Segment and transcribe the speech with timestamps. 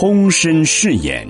[0.00, 1.26] 通身是眼。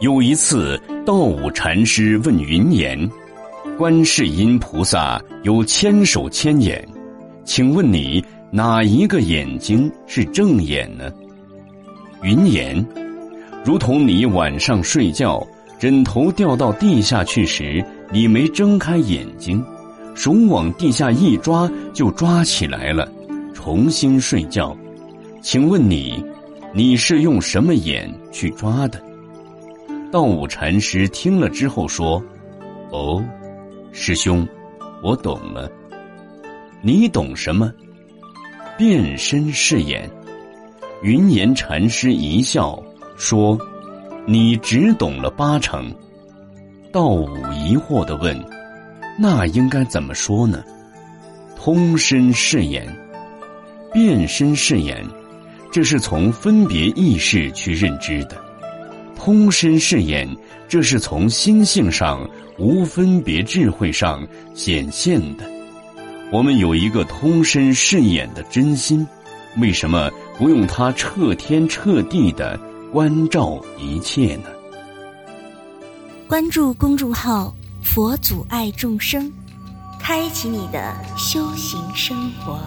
[0.00, 2.98] 有一次，道武禅师问云岩
[3.76, 6.82] ：“观世音菩萨有千手千眼，
[7.44, 11.12] 请问你哪一个眼睛是正眼呢？”
[12.24, 12.82] 云岩，
[13.62, 15.46] 如同你晚上睡觉，
[15.78, 19.62] 枕头掉到地下去时，你没睁开眼睛，
[20.14, 23.06] 手往地下一抓就抓起来了，
[23.52, 24.74] 重新睡觉。
[25.42, 26.24] 请问你，
[26.76, 29.02] 你是用什么眼去抓的？
[30.12, 32.22] 道武禅师听了之后说
[32.92, 33.24] ：“哦，
[33.92, 34.46] 师兄，
[35.02, 35.70] 我懂了。
[36.82, 37.72] 你懂什么？
[38.76, 40.06] 变身是眼。”
[41.00, 42.78] 云岩禅师一笑
[43.16, 43.58] 说
[44.28, 45.90] ：“你只懂了八成。”
[46.92, 48.38] 道武疑惑的问
[49.18, 50.62] ：“那应该怎么说呢？”
[51.56, 52.86] 通身是眼，
[53.94, 55.02] 变身是眼，
[55.76, 58.42] 这是从分别意识去认知的。
[59.14, 60.26] 通身视眼，
[60.66, 65.44] 这是从心性上无分别智慧上显现的。
[66.32, 69.06] 我们有一个通身视眼的真心，
[69.58, 72.58] 为什么不用它彻天彻地的
[72.90, 74.44] 关照一切呢？
[76.26, 79.30] 关注公众号“佛祖爱众生”，
[80.00, 82.58] 开启你的修行生活。